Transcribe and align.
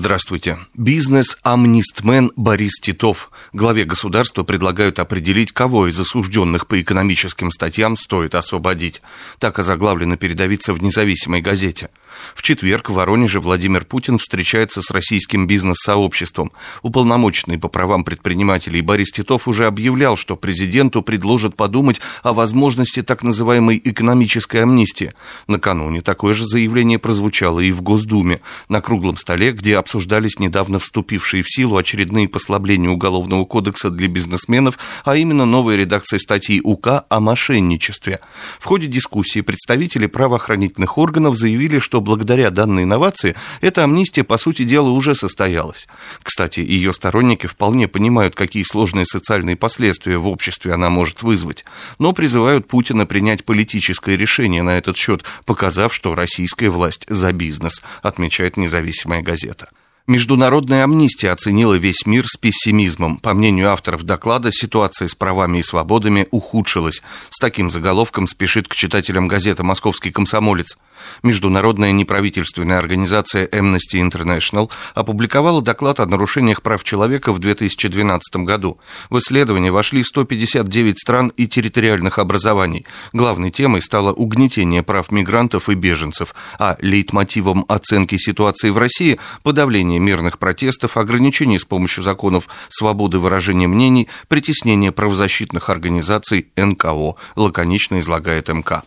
Здравствуйте. 0.00 0.56
Бизнес-амнистмен 0.72 2.32
Борис 2.34 2.80
Титов. 2.80 3.30
Главе 3.52 3.84
государства 3.84 4.44
предлагают 4.44 4.98
определить, 4.98 5.52
кого 5.52 5.88
из 5.88 6.00
осужденных 6.00 6.66
по 6.66 6.80
экономическим 6.80 7.50
статьям 7.50 7.98
стоит 7.98 8.34
освободить. 8.34 9.02
Так 9.38 9.58
озаглавлено 9.58 10.16
передавиться 10.16 10.72
в 10.72 10.82
независимой 10.82 11.42
газете. 11.42 11.90
В 12.34 12.42
четверг 12.42 12.90
в 12.90 12.94
Воронеже 12.94 13.40
Владимир 13.40 13.84
Путин 13.84 14.18
встречается 14.18 14.82
с 14.82 14.90
российским 14.90 15.46
бизнес-сообществом. 15.46 16.52
Уполномоченный 16.82 17.58
по 17.58 17.68
правам 17.68 18.04
предпринимателей 18.04 18.80
Борис 18.80 19.10
Титов 19.10 19.48
уже 19.48 19.66
объявлял, 19.66 20.16
что 20.16 20.36
президенту 20.36 21.02
предложат 21.02 21.56
подумать 21.56 22.00
о 22.22 22.32
возможности 22.32 23.02
так 23.02 23.22
называемой 23.22 23.80
экономической 23.82 24.62
амнистии. 24.62 25.12
Накануне 25.46 26.00
такое 26.00 26.34
же 26.34 26.44
заявление 26.46 26.98
прозвучало 26.98 27.60
и 27.60 27.72
в 27.72 27.82
Госдуме 27.82 28.40
на 28.68 28.80
круглом 28.80 29.16
столе, 29.16 29.52
где 29.52 29.76
обсуждались 29.76 30.38
недавно 30.38 30.78
вступившие 30.78 31.42
в 31.42 31.50
силу 31.50 31.76
очередные 31.76 32.28
послабления 32.28 32.90
Уголовного 32.90 33.44
кодекса 33.44 33.90
для 33.90 34.08
бизнесменов, 34.08 34.78
а 35.04 35.16
именно 35.16 35.44
новая 35.44 35.76
редакция 35.76 36.18
статьи 36.18 36.60
УК 36.62 37.04
о 37.08 37.20
мошенничестве. 37.20 38.20
В 38.58 38.64
ходе 38.64 38.86
дискуссии 38.86 39.40
представители 39.40 40.06
правоохранительных 40.06 40.98
органов 40.98 41.36
заявили, 41.36 41.78
что 41.78 41.99
благодаря 42.00 42.50
данной 42.50 42.84
инновации 42.84 43.36
эта 43.60 43.84
амнистия, 43.84 44.24
по 44.24 44.38
сути 44.38 44.64
дела, 44.64 44.90
уже 44.90 45.14
состоялась. 45.14 45.88
Кстати, 46.22 46.60
ее 46.60 46.92
сторонники 46.92 47.46
вполне 47.46 47.88
понимают, 47.88 48.34
какие 48.34 48.62
сложные 48.62 49.06
социальные 49.06 49.56
последствия 49.56 50.18
в 50.18 50.26
обществе 50.26 50.72
она 50.72 50.90
может 50.90 51.22
вызвать, 51.22 51.64
но 51.98 52.12
призывают 52.12 52.68
Путина 52.68 53.06
принять 53.06 53.44
политическое 53.44 54.16
решение 54.16 54.62
на 54.62 54.78
этот 54.78 54.96
счет, 54.96 55.24
показав, 55.44 55.94
что 55.94 56.14
российская 56.14 56.70
власть 56.70 57.04
за 57.08 57.32
бизнес, 57.32 57.82
отмечает 58.02 58.56
независимая 58.56 59.22
газета. 59.22 59.68
Международная 60.10 60.82
амнистия 60.82 61.30
оценила 61.30 61.74
весь 61.74 62.04
мир 62.04 62.26
с 62.26 62.36
пессимизмом. 62.36 63.18
По 63.18 63.32
мнению 63.32 63.70
авторов 63.70 64.02
доклада, 64.02 64.50
ситуация 64.50 65.06
с 65.06 65.14
правами 65.14 65.58
и 65.58 65.62
свободами 65.62 66.26
ухудшилась. 66.32 67.00
С 67.28 67.38
таким 67.38 67.70
заголовком 67.70 68.26
спешит 68.26 68.66
к 68.66 68.74
читателям 68.74 69.28
газета 69.28 69.62
«Московский 69.62 70.10
комсомолец». 70.10 70.78
Международная 71.22 71.92
неправительственная 71.92 72.78
организация 72.78 73.46
Amnesty 73.46 74.02
International 74.02 74.68
опубликовала 74.96 75.62
доклад 75.62 76.00
о 76.00 76.06
нарушениях 76.06 76.60
прав 76.60 76.82
человека 76.82 77.32
в 77.32 77.38
2012 77.38 78.36
году. 78.44 78.80
В 79.10 79.18
исследование 79.18 79.70
вошли 79.70 80.02
159 80.02 80.98
стран 80.98 81.32
и 81.36 81.46
территориальных 81.46 82.18
образований. 82.18 82.84
Главной 83.12 83.52
темой 83.52 83.80
стало 83.80 84.12
угнетение 84.12 84.82
прав 84.82 85.12
мигрантов 85.12 85.68
и 85.68 85.74
беженцев, 85.74 86.34
а 86.58 86.76
лейтмотивом 86.80 87.64
оценки 87.68 88.16
ситуации 88.18 88.70
в 88.70 88.78
России– 88.78 89.20
подавление 89.44 89.99
мирных 90.00 90.38
протестов, 90.38 90.96
ограничение 90.96 91.58
с 91.58 91.64
помощью 91.64 92.02
законов 92.02 92.48
свободы 92.68 93.18
выражения 93.18 93.68
мнений, 93.68 94.08
притеснение 94.28 94.92
правозащитных 94.92 95.70
организаций 95.70 96.48
НКО, 96.56 97.14
лаконично 97.36 98.00
излагает 98.00 98.48
МК. 98.48 98.82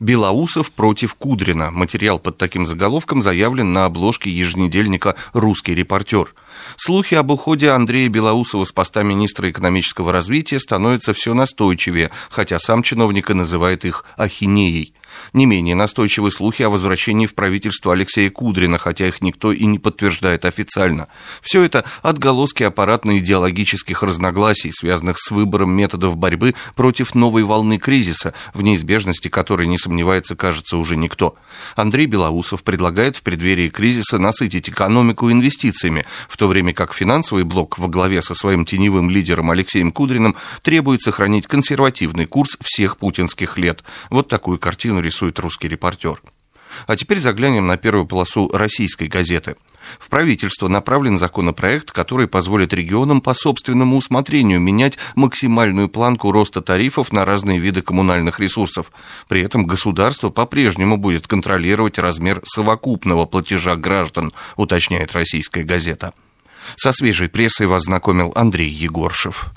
Белоусов 0.00 0.72
против 0.72 1.14
Кудрина. 1.14 1.70
Материал 1.70 2.18
под 2.18 2.38
таким 2.38 2.64
заголовком 2.64 3.20
заявлен 3.20 3.74
на 3.74 3.84
обложке 3.84 4.30
еженедельника 4.30 5.14
«Русский 5.34 5.74
репортер». 5.74 6.34
Слухи 6.76 7.14
об 7.14 7.30
уходе 7.30 7.70
Андрея 7.70 8.08
Белоусова 8.08 8.64
с 8.64 8.72
поста 8.72 9.02
министра 9.02 9.50
экономического 9.50 10.10
развития 10.10 10.58
становятся 10.58 11.12
все 11.12 11.34
настойчивее, 11.34 12.10
хотя 12.30 12.58
сам 12.58 12.82
чиновник 12.82 13.30
и 13.30 13.34
называет 13.34 13.84
их 13.84 14.06
ахинеей. 14.16 14.94
Не 15.32 15.46
менее 15.46 15.74
настойчивы 15.74 16.30
слухи 16.30 16.62
о 16.62 16.70
возвращении 16.70 17.26
в 17.26 17.34
правительство 17.34 17.92
Алексея 17.92 18.30
Кудрина, 18.30 18.78
хотя 18.78 19.06
их 19.06 19.20
никто 19.20 19.52
и 19.52 19.64
не 19.66 19.78
подтверждает 19.78 20.44
официально. 20.44 21.08
Все 21.42 21.62
это 21.62 21.84
отголоски 22.02 22.62
аппаратно-идеологических 22.62 24.02
разногласий, 24.02 24.72
связанных 24.72 25.18
с 25.18 25.30
выбором 25.30 25.72
методов 25.72 26.16
борьбы 26.16 26.54
против 26.74 27.14
новой 27.14 27.44
волны 27.44 27.78
кризиса, 27.78 28.34
в 28.54 28.62
неизбежности 28.62 29.28
которой 29.28 29.66
не 29.66 29.78
сомневается, 29.78 30.36
кажется, 30.36 30.76
уже 30.76 30.96
никто. 30.96 31.36
Андрей 31.76 32.06
Белоусов 32.06 32.62
предлагает 32.62 33.16
в 33.16 33.22
преддверии 33.22 33.68
кризиса 33.68 34.18
насытить 34.18 34.68
экономику 34.68 35.30
инвестициями, 35.30 36.06
в 36.28 36.36
то 36.36 36.48
время 36.48 36.72
как 36.72 36.94
финансовый 36.94 37.44
блок 37.44 37.78
во 37.78 37.88
главе 37.88 38.22
со 38.22 38.34
своим 38.34 38.64
теневым 38.64 39.10
лидером 39.10 39.50
Алексеем 39.50 39.92
Кудриным 39.92 40.36
требует 40.62 41.02
сохранить 41.02 41.46
консервативный 41.46 42.26
курс 42.26 42.56
всех 42.60 42.96
путинских 42.96 43.58
лет. 43.58 43.82
Вот 44.10 44.28
такую 44.28 44.58
рисует 45.00 45.38
русский 45.38 45.68
репортер. 45.68 46.22
А 46.86 46.96
теперь 46.96 47.18
заглянем 47.18 47.66
на 47.66 47.76
первую 47.76 48.06
полосу 48.06 48.48
российской 48.52 49.08
газеты. 49.08 49.56
В 49.98 50.08
правительство 50.08 50.68
направлен 50.68 51.18
законопроект, 51.18 51.90
который 51.90 52.28
позволит 52.28 52.72
регионам 52.72 53.20
по 53.20 53.34
собственному 53.34 53.96
усмотрению 53.96 54.60
менять 54.60 54.98
максимальную 55.14 55.88
планку 55.88 56.30
роста 56.30 56.60
тарифов 56.60 57.12
на 57.12 57.24
разные 57.24 57.58
виды 57.58 57.82
коммунальных 57.82 58.38
ресурсов. 58.40 58.92
При 59.28 59.42
этом 59.42 59.66
государство 59.66 60.30
по-прежнему 60.30 60.96
будет 60.96 61.26
контролировать 61.26 61.98
размер 61.98 62.40
совокупного 62.44 63.26
платежа 63.26 63.74
граждан, 63.76 64.32
уточняет 64.56 65.12
российская 65.12 65.64
газета. 65.64 66.12
Со 66.76 66.92
свежей 66.92 67.28
прессой 67.28 67.66
вас 67.66 67.84
знакомил 67.84 68.32
Андрей 68.36 68.68
Егоршев. 68.68 69.50